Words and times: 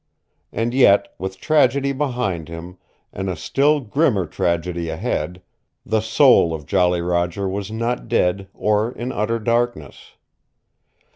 And 0.51 0.73
yet, 0.73 1.13
with 1.19 1.39
tragedy 1.39 1.91
behind 1.91 2.49
him, 2.49 2.79
and 3.13 3.29
a 3.29 3.35
still 3.35 3.81
grimmer 3.81 4.25
tragedy 4.25 4.89
ahead, 4.89 5.43
the 5.85 6.01
soul 6.01 6.55
of 6.55 6.65
Jolly 6.65 7.01
Roger 7.01 7.47
was 7.47 7.71
not 7.71 8.07
dead 8.07 8.47
or 8.51 8.91
in 8.93 9.11
utter 9.11 9.37
darkness. 9.37 10.13